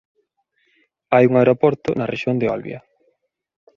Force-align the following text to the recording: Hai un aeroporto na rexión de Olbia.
Hai 1.13 1.23
un 1.29 1.35
aeroporto 1.37 1.89
na 1.93 2.09
rexión 2.13 2.35
de 2.37 2.47
Olbia. 2.55 2.79